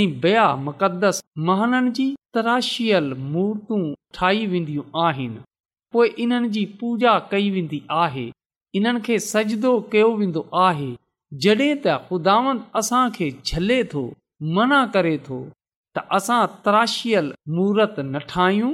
ऐं 0.00 0.06
बया 0.26 0.44
मुक़दस 0.70 1.24
महाननि 1.50 1.94
जी 2.00 2.08
तराशियल 2.38 3.12
मूर्तियूं 3.32 3.82
ठाही 4.18 4.44
वेंदियूं 4.52 4.86
आहिनि 5.06 5.40
पोइ 5.92 6.08
इन्हनि 6.22 6.48
जी 6.54 6.64
पूजा 6.80 7.18
कई 7.30 7.50
वेंदी 7.50 7.82
आहे 8.02 8.26
इन्हनि 8.80 9.00
खे 9.06 9.18
सजदो 9.28 9.72
कयो 9.92 10.08
वेंदो 10.20 10.42
आहे 10.66 10.90
जॾहिं 11.44 11.70
त 11.84 11.94
ख़ुदावंत 12.10 12.60
असांखे 12.80 13.30
झले 13.50 13.80
थो 13.94 14.02
मना 14.58 14.80
करे 14.96 15.14
थो 15.28 15.38
त 15.98 16.04
असां 16.18 16.38
तराशियल 16.66 17.30
मूर्त 17.58 17.98
न 18.02 18.18
ठाहियूं 18.32 18.72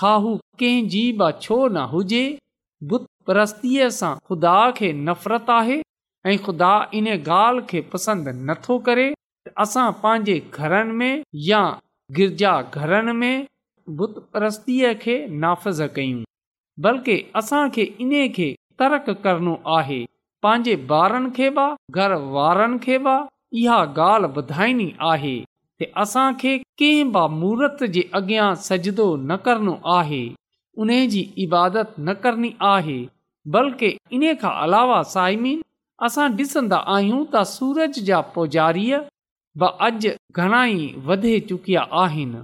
खाहू 0.00 0.34
कंहिंजी 0.62 1.02
बि 1.22 1.30
छो 1.44 1.58
न 1.66 1.84
हुजे 1.94 2.22
बुत 2.92 3.06
परस्तीअ 3.30 3.90
सां 4.00 4.12
ख़ुदा 4.30 4.56
खे 4.80 4.90
नफ़रत 5.10 5.52
आहे 5.58 5.78
ऐं 6.30 6.38
ख़ुदा 6.48 6.72
इन 7.00 7.08
ॻाल्हि 7.16 7.66
खे 7.72 7.84
पसंदि 7.94 8.36
नथो 8.52 8.78
करे 8.90 9.08
असां 9.66 9.86
पंहिंजे 10.04 10.38
घरनि 10.60 10.98
में 11.00 11.22
या 11.50 11.62
गिरजा 12.20 12.56
घरनि 12.82 13.16
में 13.22 13.36
बुत 14.02 14.22
परस्तीअ 14.36 14.92
खे 15.04 15.18
नाफ़िज़ 15.46 15.82
कयूं 15.98 16.26
बल्कि 16.84 17.20
असांखे 17.36 17.82
इन 18.00 18.10
खे 18.34 18.52
तर्क 18.80 19.08
करणो 19.24 19.54
आहे 19.76 20.04
पंहिंजे 20.42 20.74
ॿारनि 20.88 21.28
खे 21.36 21.48
बि 21.56 21.64
घर 22.00 22.12
वारनि 22.34 22.76
खे 22.82 22.96
इहा 23.62 23.78
ॻाल्हि 23.96 24.32
ॿुधाइणी 24.38 24.90
आहे 25.10 25.42
असांखे 26.02 26.56
कंहिं 26.58 27.10
बि 27.12 27.26
महूरत 27.34 27.82
जे 27.94 28.02
अॻियां 28.18 28.54
सजदो 28.68 29.14
न 29.16 29.36
करणो 29.44 29.74
आहे 29.94 30.24
उन 30.82 30.90
जी 31.10 31.24
इबादत 31.44 31.98
न 32.08 32.12
करणी 32.22 32.50
आहे 32.74 33.00
बल्कि 33.54 33.96
इन 34.12 34.24
खां 34.42 34.52
अलावा 34.62 35.02
साइमिन 35.14 35.60
असां 36.06 36.28
ॾिसंदा 36.40 36.78
आहियूं 36.94 37.22
त 37.34 37.42
सूरज 37.54 37.98
जा 38.08 38.20
पुजारीअ 38.34 38.98
अॼु 39.68 40.10
घणाई 40.40 40.88
वधे 41.06 41.38
चुकिया 41.48 41.82
आहिनि 42.02 42.40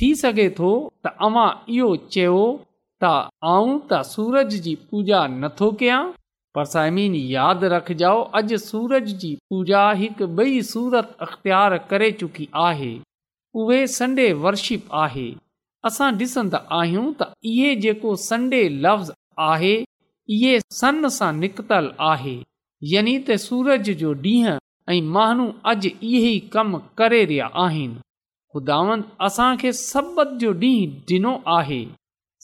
थी 0.00 0.14
सघे 0.22 0.48
थो 0.58 0.70
त 0.88 1.06
तव्हां 1.20 1.50
इहो 1.74 1.94
चयो 2.14 2.44
आऊं 3.06 3.78
त 3.90 4.00
सूरज 4.10 4.54
जी 4.64 4.74
पूॼा 4.90 5.26
नथो 5.40 5.70
कयां 5.80 6.02
पर 6.54 6.64
साइमीन 6.72 7.14
यादि 7.32 7.68
रखजो 7.74 8.12
अॼु 8.40 8.56
सूरज 8.66 9.08
जी 9.22 9.34
पूॼा 9.50 9.84
हिकु 10.02 10.26
ॿई 10.42 10.60
सूरत 10.72 11.16
अख़्तियारु 11.26 11.78
करे 11.90 12.10
चुकी 12.20 12.48
आहे 12.68 12.92
उहे 13.62 13.86
संडे 13.96 14.26
वर्षिप 14.44 14.94
आहे 15.04 15.26
असां 15.90 16.10
डि॒संदा 16.20 16.60
आहियूं 16.80 17.08
त 17.22 17.28
इहो 17.54 17.74
जेको 17.86 18.14
सनडे 18.28 18.62
लफ़्ज़ 18.84 19.10
आहे 19.48 19.74
इहे 20.36 20.54
सन 20.80 21.08
सां 21.18 21.32
निकितल 21.40 21.90
आहे 22.12 22.36
यानी 22.94 23.18
त 23.26 23.36
सूरज 23.48 23.90
जो 24.04 24.14
ॾींहुं 24.28 24.56
ऐं 24.94 25.02
माण्हू 25.18 25.48
अॼु 25.72 25.90
इहे 25.90 26.30
ई 26.30 26.40
कमु 26.56 26.80
करे 27.02 27.24
रहिया 27.28 27.50
आहिनि 27.66 28.00
ख़ुदा 28.54 28.80
असांखे 29.28 29.72
सबक़ 29.82 30.34
जो 30.44 30.54
ॾींहुं 30.62 31.14
ॾिनो 31.16 31.34
आहे 31.58 31.82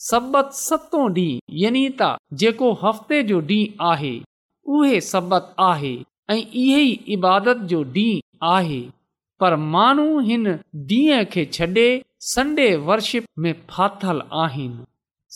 सबत 0.03 0.49
सतो 0.57 0.99
ॾींहुं 1.15 1.39
यनी 1.63 1.81
त 1.99 2.05
जेको 2.43 2.69
हफ़्ते 2.83 3.17
जो 3.31 3.39
ॾींहुं 3.49 3.87
आहे 3.89 4.11
उहे 4.75 5.01
सबत 5.07 5.51
आहे 5.65 5.91
ऐं 6.29 6.37
इहे 6.61 6.79
ई 6.83 6.95
इबादत 7.15 7.59
जो 7.73 7.81
ॾींहुं 7.97 8.47
आहे 8.55 8.79
पर 9.43 9.55
माण्हू 9.77 10.09
हिन 10.29 10.47
ॾींहं 10.95 11.23
खे 11.35 11.43
छॾे 11.59 11.85
संडे 12.31 12.65
वर्शिप 12.87 13.25
में 13.45 13.53
फाथल 13.75 14.21
आहिनि 14.45 14.81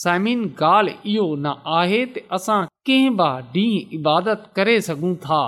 साइमिन 0.03 0.43
ॻाल्हि 0.73 0.95
इहो 1.15 1.27
न 1.45 1.53
आहे 1.83 2.03
त 2.15 2.25
असां 2.39 2.57
कंहिं 2.89 3.15
बि 3.21 3.29
ॾींहुं 3.29 3.95
इबादत 4.01 4.49
करे 4.59 4.79
सघूं 4.89 5.15
था 5.29 5.41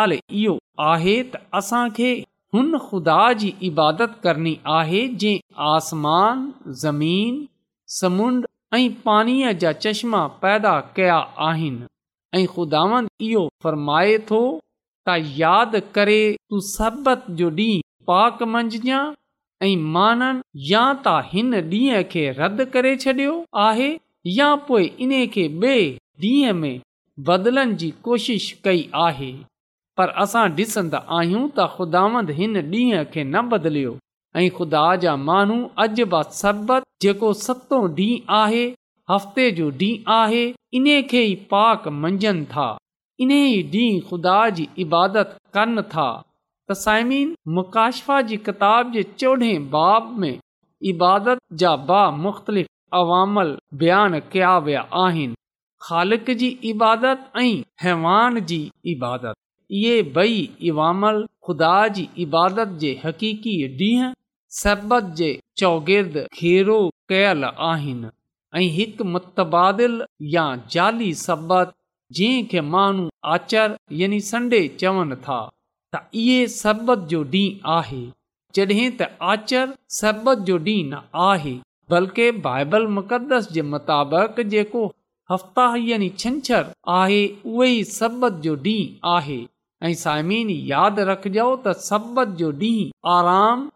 ॻाल्हि 0.00 0.20
इहो 0.44 0.58
आहे 0.94 1.20
त 1.34 1.42
असां 1.62 1.82
खे 2.00 2.12
हुन 2.54 2.76
ख़ुदा 2.88 3.20
जी 3.44 3.54
इबादत 3.72 4.18
करणी 4.28 4.56
आहे 4.80 5.06
जे 5.26 5.40
आसमान 5.74 6.52
ज़मीन 6.84 7.46
समुंड 7.92 8.44
ऐं 8.74 8.88
पाणीअ 9.04 9.50
जा 9.62 9.70
चश्मा 9.84 10.18
पैदा 10.42 10.72
कया 10.96 11.14
आहिनि 11.46 11.86
ऐं 12.38 12.46
ख़ुदावंदि 12.54 13.24
इहो 13.28 13.40
फ़र्माए 13.62 14.12
थो 14.30 14.40
त 15.08 15.16
यादि 15.38 15.80
करे 15.96 16.20
तूं 16.50 16.60
सरबत 16.66 17.24
जो 17.40 17.48
ॾींहुं 17.60 17.80
पाक 18.10 18.42
मंझिजांइ 18.52 19.14
ऐं 19.62 19.70
माननि 19.96 20.70
या 20.72 20.84
त 21.06 21.14
हिन 21.32 21.54
ॾींहुं 21.62 22.02
खे 22.12 22.22
रदि 22.38 22.66
करे 22.76 22.92
छडि॒यो 23.06 23.34
आहे 23.66 23.90
या 24.36 24.50
पोइ 24.68 24.86
इन्हे 25.06 25.26
खे 25.38 25.46
ॿिए 25.64 25.82
डींहुं 26.26 26.52
में 26.60 26.72
बदिलण 27.30 27.74
जी 27.82 27.88
कोशिश 28.08 28.46
कई 28.68 28.86
आहे 29.06 29.32
पर 29.98 30.14
असां 30.26 30.44
डि॒संदा 30.60 31.02
आहियूं 31.18 31.44
त 31.58 31.68
ख़ुदावंदि 31.76 32.38
हिन 32.42 32.62
खे 33.14 33.24
न 33.32 33.48
बदिलियो 33.56 33.96
ऐं 34.36 34.48
ख़ुदा 34.56 34.82
जा 35.02 35.14
माण्हू 35.28 35.54
अजबत 35.84 36.82
जेको 37.02 37.32
सतो 37.44 37.78
ॾींहुं 37.86 38.36
आहे 38.40 38.60
हफ़्ते 39.10 39.50
जो 39.56 39.70
ॾींहुं 39.80 40.12
आहे 40.16 40.42
इन्हे 40.78 41.00
खे 41.12 41.22
ई 41.24 41.34
पाक 41.52 41.88
मंझनि 42.04 42.44
था 42.52 42.66
इन 43.24 43.30
ई 43.36 43.62
ॾींहुं 43.72 44.08
ख़ुदा 44.10 44.36
जी 44.58 44.68
इबादत 44.84 45.36
कनि 45.54 45.82
था 45.94 46.06
तसाइमीन 46.72 47.34
मुकाशफ़ा 47.56 48.20
जी 48.30 48.36
किताब 48.48 48.92
जे 48.92 49.02
चोॾहें 49.20 49.68
बाब 49.70 50.12
में 50.24 50.36
इबादत 50.92 51.38
जा 51.62 51.74
बा 51.90 52.02
मुख़्तलिफ़ 52.26 52.68
अवामल 53.00 53.56
बयान 53.82 54.18
कया 54.32 54.56
विया 54.68 54.82
आहिनि 55.04 55.34
ख़ालक़ 55.88 56.30
जी 56.44 56.48
इबादत 56.74 57.30
ऐं 57.42 57.52
हैवान 57.86 58.40
जी 58.52 58.62
इबादत 58.94 59.34
इहे 59.80 60.00
ॿई 60.22 60.38
इमामल 60.70 61.24
खुदा 61.46 61.74
जी 61.98 62.08
इबादत 62.26 62.78
जे 62.84 62.94
हक़ीक़ी 63.04 63.54
ॾींहं 63.82 64.12
सभ्यत 64.58 65.10
जे 65.16 66.10
घेरो 66.14 66.78
खेल 67.10 67.44
आहिनि 67.66 68.08
ऐं 68.56 68.62
हिकु 68.76 69.04
मुतबादिली 69.14 71.12
सभु 71.26 71.58
जंहिंखे 72.18 72.60
माण्हू 72.72 73.06
आचर 73.34 73.76
यानी 74.00 74.20
संडे 74.30 74.60
चवनि 74.80 75.16
था 75.26 75.38
त 75.94 75.98
इहे 76.22 76.40
सभ 76.54 76.92
जो 77.12 77.22
ॾींहुं 77.24 77.70
आहे 77.76 78.02
जॾहिं 78.54 78.90
त 79.00 79.08
आचर 79.34 79.68
सहबत 80.00 80.38
जो 80.46 80.56
ॾींहुं 80.66 80.88
न 80.90 81.00
आहे 81.28 81.54
बल्कि 81.90 82.30
बाइबल 82.48 82.86
मुक़दस 82.98 83.48
जे 83.54 83.62
मुताबिक़ 83.74 84.46
जेको 84.54 84.84
हफ़्ता 85.32 85.64
यानि 85.88 86.08
छंछरु 86.20 86.76
आहे 87.00 87.22
उहो 87.52 87.64
ई 87.64 87.82
जो 88.48 88.56
ॾींहुं 88.56 89.12
आहे 89.16 89.40
ऐं 89.88 89.94
साइमिन 90.04 90.50
यादि 90.72 91.02
रखजो 91.12 91.50
त 91.68 91.78
जो 92.42 92.50
ॾींहुं 92.64 93.18
आराम 93.18 93.68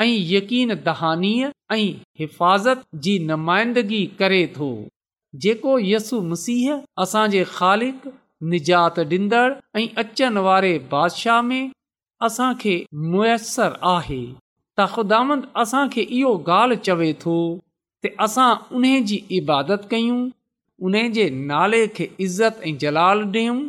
ऐं 0.00 0.06
यक़ीन 0.06 0.74
दहानी 0.84 1.32
ऐं 1.72 1.76
हिफ़ाज़त 2.18 2.82
जी 3.04 3.18
नुमाइंदगी 3.28 4.04
करे 4.18 4.42
थो 4.56 4.66
जेको 5.44 5.78
यसु 5.92 6.20
मसीह 6.32 6.66
असांजे 7.04 7.42
ख़ालिक़जात 7.54 8.98
ॾींदड़ु 9.04 9.78
ऐं 9.80 9.88
अचनि 10.02 10.44
वारे 10.48 10.70
बादशाह 10.92 11.40
में 11.48 11.72
असां 12.28 12.52
खे 12.60 12.74
मुयसरु 13.14 13.80
आहे 13.94 14.20
तखुदामद 14.80 15.46
असां 15.64 15.88
खे 15.96 16.02
इहो 16.20 16.32
ॻाल्हि 16.50 16.78
चवे 16.90 17.12
थो 17.26 17.36
त 18.06 18.14
असां 18.28 18.48
उन 18.80 18.88
जी 19.10 19.20
इबादत 19.42 19.88
कयूं 19.90 20.20
उन 20.86 20.98
जे 21.18 21.28
नाले 21.50 21.82
खे 21.98 22.10
इज़त 22.28 22.62
ऐं 22.70 22.76
जलाल 22.84 23.26
ॾेयूं 23.38 23.60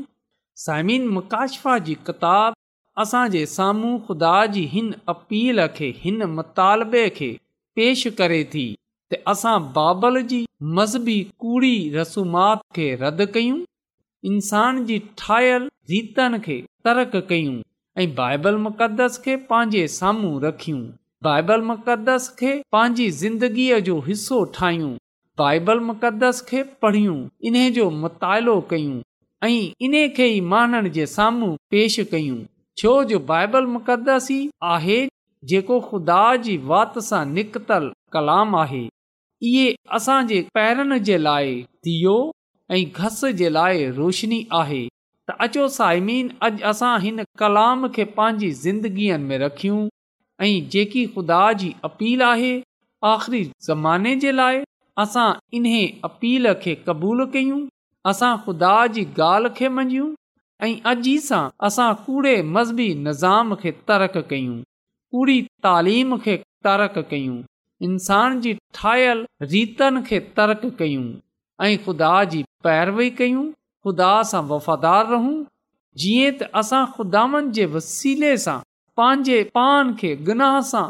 साइमिन 0.68 1.08
मुकाशफा 1.18 1.78
जी 1.90 1.94
किताब 2.10 2.54
असांजे 3.02 3.46
साम्हूं 3.48 3.98
ख़ुदा 4.08 4.34
जी 4.54 4.62
हिन 4.72 4.92
अपील 5.12 5.60
खे 5.76 5.88
हिन 6.00 6.22
मुतालबे 6.32 7.04
खे 7.18 7.30
पेश 7.76 8.02
करे 8.18 8.40
थी 8.54 8.64
त 9.12 9.16
असां 9.34 9.56
बाबल 9.78 10.22
जी 10.32 10.40
मज़हबी 10.80 11.16
कूड़ी 11.44 11.72
रसूमात 11.94 12.66
खे 12.76 12.88
रद्द 13.04 13.22
कयूं 13.36 13.60
इंसान 14.32 14.84
जी 14.92 15.00
ठाहियलु 15.22 15.70
रीतनि 15.94 16.40
खे 16.48 16.58
तर्क 16.86 17.16
कयूं 17.30 17.56
ऐं 18.02 18.10
बाइबल 18.20 18.60
मुक़दस 18.66 19.18
खे 19.30 19.36
पंहिंजे 19.54 19.86
साम्हूं 19.96 20.34
रखियूं 20.48 20.82
बाइबल 21.30 21.66
मुक़दस 21.72 22.28
खे 22.44 22.52
पंहिंजी 22.76 23.10
ज़िंदगीअ 23.24 23.80
जो 23.92 24.00
हिसो 24.12 24.44
ठाहियूं 24.60 24.92
बाइबल 25.46 25.80
मुक़दस 25.94 26.42
खे 26.54 26.64
पढ़ियूं 26.86 27.20
इन 27.52 27.62
जो 27.82 27.90
मुतालो 28.04 28.60
कयूं 28.74 29.02
ऐं 29.44 29.66
इन 29.86 30.00
खे 30.22 30.28
ई 30.36 30.46
मानण 30.56 30.90
जे 31.00 31.06
साम्हूं 31.18 31.54
पेश 31.76 32.00
कयूं 32.16 32.40
जो 32.82 33.20
बाइबल 33.30 33.66
मुक़दससी 33.76 34.38
आहे 34.72 34.98
जेको 35.52 35.80
ख़ुदा 35.90 36.22
जी 36.48 36.58
वात 36.72 36.98
सां 37.10 37.24
निकतल 37.32 37.90
कलाम 38.16 38.56
आहे 38.60 38.82
इहे 39.50 39.66
असां 39.98 40.20
जे 40.32 40.40
पैरनि 40.58 41.00
जे 41.10 41.18
लाइ 41.26 41.52
थियो 41.88 42.14
ऐं 42.78 42.84
घस 43.04 43.20
जे 43.42 43.50
लाइ 43.58 43.86
रोशनी 44.00 44.40
आहे 44.62 44.80
त 44.92 45.36
अचो 45.48 45.68
सायमीन 45.78 46.30
अॼु 46.48 46.66
असां 46.72 46.94
हिन 47.08 47.24
कलाम 47.44 47.88
खे 47.98 48.06
पंहिंजी 48.20 48.52
ज़िंदगीअ 48.64 49.18
में 49.28 49.38
रखियूं 49.46 49.82
ऐं 50.48 50.54
जेकी 50.76 51.06
ख़ुदा 51.16 51.42
जी 51.64 51.72
अपील 51.92 52.22
आहे 52.30 52.52
आख़िरी 53.14 53.44
ज़माने 53.70 54.16
जे 54.26 54.32
लाइ 54.42 54.62
असां 55.06 55.28
इन्हे 55.60 55.82
अपील 56.12 56.54
खे 56.66 56.76
क़बूलु 56.90 57.28
कयूं 57.38 57.62
असां 58.14 58.36
ख़ुदा 58.48 58.76
जी 58.98 59.06
ॻाल्हि 59.28 59.54
खे 59.60 59.70
मञूं 59.80 60.10
ऐं 60.68 60.76
अजी 60.92 61.12
सां 61.26 61.42
असां 61.68 61.90
कूड़े 62.06 62.32
मज़हबी 62.56 62.88
निज़ाम 63.06 63.54
खे 63.60 63.72
तरक 63.90 64.16
कयूं 64.30 64.56
कूड़ी 65.16 65.38
तालीम 65.68 66.18
खे 66.24 66.34
तरक 66.68 66.98
कयूं 67.12 67.38
इंसान 67.88 68.40
जी 68.46 68.54
ठाहियलु 68.80 69.48
रीतनि 69.54 70.02
खे 70.10 70.20
तरक 70.40 70.66
कयूं 70.82 71.06
ऐं 71.68 71.78
ख़ुदा 71.86 72.12
जी 72.34 72.42
पैरवी 72.68 73.10
कयूं 73.22 73.44
ख़ुदा 73.88 74.12
सां 74.32 74.42
वफ़ादार 74.50 75.06
रहूं 75.14 75.38
जीअं 76.04 76.34
त 76.34 76.50
असां 76.64 76.82
ख़ुदानि 76.98 77.42
जे 77.60 77.70
वसीले 77.78 78.34
सां 78.48 78.58
पंहिंजे 79.02 79.40
पान 79.60 79.96
खे 80.04 80.12
गुनाह 80.32 80.58
सां 80.74 80.84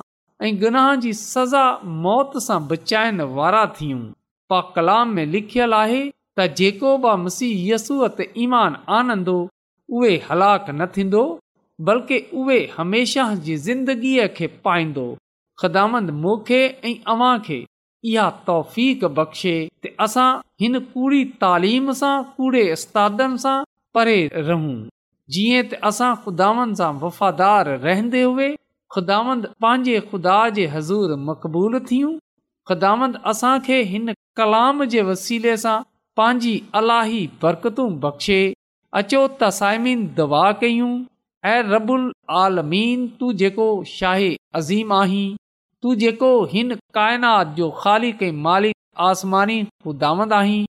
ऐं 0.47 0.51
गुनाह 0.65 0.89
जी 1.05 1.13
सज़ा 1.21 1.63
मौत 2.07 2.35
सां 2.47 2.59
बचाइण 2.73 3.21
वारा 3.37 3.61
थियूं 3.77 4.01
पा 4.53 4.61
कलाम 4.79 5.13
में 5.19 5.25
लिखियलु 5.37 5.79
आहे 5.83 6.01
त 6.03 6.51
जेको 6.63 6.97
बि 7.07 7.15
मसीह 7.29 7.55
यसूअ 7.75 8.11
ईमान 8.47 8.81
आनंदो 9.03 9.39
उहेलाक 9.97 10.65
न 10.69 10.85
थींदो 10.95 11.21
बल्कि 11.87 12.17
उहे 12.39 12.57
हमेशा 12.75 13.23
जी 13.45 13.55
ज़िंदगीअ 13.67 14.27
खे 14.37 14.47
पाईंदो 14.65 15.05
ख़ुदामंद 15.61 16.09
मूंखे 16.25 16.59
ऐं 16.89 16.93
अव्हां 17.13 17.31
खे 17.47 17.57
इहा 18.11 18.29
तौफ़ 18.49 18.75
बख़्शे 19.19 19.55
त 19.85 19.93
असां 20.05 20.27
हिन 20.61 20.79
कूड़ी 20.93 21.23
तालीम 21.45 21.91
सां 22.01 22.13
कूड़े 22.35 22.63
उस्तादनि 22.73 23.41
सां 23.45 23.55
परे 23.97 24.17
रहूं 24.51 24.77
जीअं 25.37 25.63
त 25.63 25.81
असां 25.91 26.11
ख़ुदांद 26.25 26.75
सां 26.81 26.91
वफ़ादार 27.05 27.73
रहंदे 27.87 28.23
हुए 28.27 28.49
ख़ुदामंद 28.97 29.49
पंहिंजे 29.65 29.97
खु़दा 30.11 30.37
जे 30.59 30.67
हज़ूर 30.75 31.15
मक़बूल 31.31 31.79
थियूं 31.91 32.13
ख़ुदामंद 32.71 33.19
असां 33.33 33.55
खे 33.69 33.81
हिन 33.95 34.13
कलाम 34.41 34.85
जे 34.95 35.07
वसीले 35.11 35.57
सां 35.65 35.75
पंहिंजी 36.21 36.55
अलाही 36.83 37.25
बरकतू 37.43 37.89
बख़्शे 38.07 38.39
अचो 38.97 39.27
तसाइमीन 39.41 40.05
दवा 40.17 40.51
कयूं 40.61 40.93
ऐं 41.49 41.61
रबुल 41.71 42.11
आलमीन 42.43 43.05
तूं 43.19 43.31
जेको 43.41 43.67
शाहे 43.89 44.29
अज़ीम 44.59 44.91
आहीं 44.93 45.27
तूं 45.83 45.93
जेको 46.03 46.31
हिन 46.53 46.75
काइनात 46.97 47.53
जो 47.57 47.69
ख़ाली 47.81 48.31
मालिक 48.47 48.73
आसमानी 49.09 49.61
ख़ुदांद 49.85 50.33
आहीं 50.39 50.63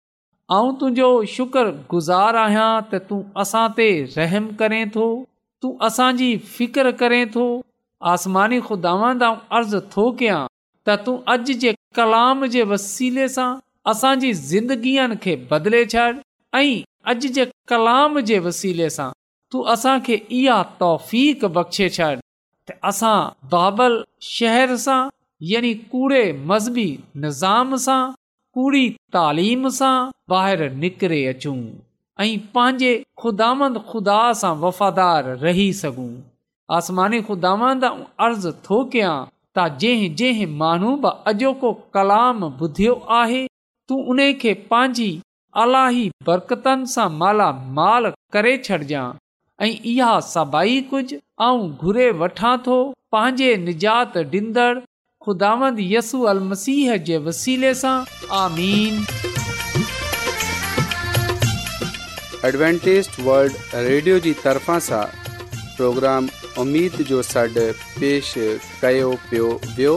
ऐं 0.56 0.68
तुंहिंजो 0.82 1.08
शुक्रगुज़ारु 1.36 2.38
आहियां 2.42 2.68
त 2.90 3.00
तूं 3.08 3.22
असां 3.44 3.64
ते 3.80 3.88
रहम 4.18 4.52
करें 4.60 4.82
थो 4.98 5.08
तूं 5.62 5.72
असांजी 5.90 6.30
फिकर 6.58 6.90
करें 7.04 7.22
थो 7.38 7.46
आसमानी 8.12 8.60
ख़ुदांद 8.68 9.26
अर्ज़ु 9.32 9.82
थो 9.96 10.06
कयां 10.22 10.38
त 10.86 11.00
तूं 11.08 11.16
अॼु 11.36 11.58
जे 11.64 11.74
कलाम 12.02 12.46
जे 12.58 12.68
वसीले 12.74 13.28
सां 13.38 13.50
असांजी 13.96 14.34
ज़िंदगीअ 14.52 15.10
खे 15.26 15.36
बदले 15.56 15.84
छॾ 15.96 16.06
ऐं 16.62 16.66
अॼु 17.10 17.28
जे 17.36 17.44
कलाम 17.70 18.18
जे 18.28 18.38
वसीले 18.46 18.88
सां 18.96 19.08
तू 19.52 19.60
असांखे 19.72 20.16
इहा 20.38 20.56
तौफ़ 20.80 21.12
बख़्शे 21.54 21.88
छॾ 21.96 22.08
त 22.70 22.74
असां 22.90 23.14
बाबर 23.54 23.94
शहर 24.26 24.74
सां 24.82 24.98
यानी 25.52 25.72
कूड़े 25.94 26.22
मज़हबी 26.50 26.84
निज़ाम 27.24 27.76
सां 27.86 28.00
कूड़ी 28.58 28.84
तालीम 29.16 29.66
सां 29.78 29.94
ॿाहिरि 30.36 30.68
निकिरे 30.84 31.18
अचूं 31.32 31.56
ऐं 32.24 32.28
पंहिंजे 32.54 32.92
ख़ुदांद 33.22 33.80
खुदा 33.90 34.18
सां 34.42 34.52
वफ़ादार 34.66 35.30
रही 35.44 35.66
सघूं 35.80 36.10
आसमानी 36.78 37.20
ख़ुदामंद 37.30 37.88
अर्ज़ु 38.28 38.52
थो 38.68 38.78
कयां 38.94 39.16
त 39.24 39.82
जंहिं 39.84 40.14
जंहिं 40.22 40.46
माण्हू 40.62 40.94
बि 41.08 41.12
अॼोको 41.32 41.72
कलाम 41.98 42.44
ॿुधियो 42.50 42.94
आहे 43.22 43.42
तूं 43.46 44.00
उन 44.14 44.24
खे 44.44 44.54
पंहिंजी 44.74 45.10
अलाही 45.58 46.08
बरकतनि 46.26 46.86
सां 46.90 47.08
मालामाल 47.20 48.04
करे 48.32 48.56
छॾिजांइ 48.66 49.14
ऐं 49.62 49.70
इहा 49.92 50.12
सभई 50.34 50.80
कुझु 50.90 51.16
आऊं 51.46 51.62
घुरे 51.86 52.06
वठां 52.20 52.56
थो 52.66 52.76
पंहिंजे 53.14 53.48
निजात 53.66 54.16
ॾींदड़ 54.34 54.76
खुदावंद 55.24 55.78
यसू 55.94 56.22
अल 56.32 56.40
मसीह 56.52 56.94
जे 57.08 57.18
वसीले 57.26 57.72
सां 57.82 57.96
आमीन 58.42 59.02
एडवेंटेज 62.50 63.10
वल्ड 63.30 63.52
रेडियो 63.90 64.20
जी 64.28 64.34
तरफ़ा 64.44 64.78
सां 64.90 65.04
प्रोग्राम 65.58 66.30
उमेद 66.66 67.00
जो 67.12 67.22
सॾु 67.32 67.68
पेश 67.98 68.32
कयो 68.84 69.96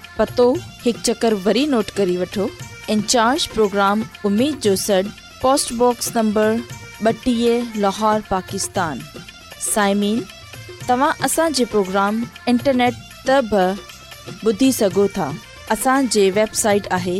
पतो 0.21 0.43
हिकु 0.81 1.01
चकर 1.05 1.33
वरी 1.45 1.65
नोट 1.67 1.89
करे 1.99 2.15
वठो 2.17 2.43
इन्ज 2.93 3.45
प्रोग्राम 3.53 4.03
उमेद 4.25 4.55
जो 4.67 4.75
सॾु 4.81 5.01
पोस्टबॉक्स 5.41 6.11
नंबर 6.17 6.59
ॿटीह 7.09 7.71
लाहौर 7.83 8.19
पाकिस्तान 8.29 8.99
साइमिन 9.73 10.19
तव्हां 10.89 11.09
असांजे 11.27 11.65
प्रोग्राम 11.71 12.19
इंटरनेट 12.51 12.99
त 13.29 13.73
ॿुधी 14.51 14.71
सघो 14.81 15.07
था 15.15 15.31
असांजे 15.77 16.29
वेबसाइट 16.37 16.87
आहे 16.99 17.19